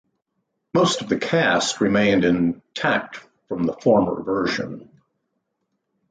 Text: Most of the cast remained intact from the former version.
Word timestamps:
Most 0.73 1.03
of 1.03 1.09
the 1.09 1.19
cast 1.19 1.79
remained 1.79 2.25
intact 2.25 3.19
from 3.47 3.65
the 3.67 3.73
former 3.73 4.23
version. 4.23 4.89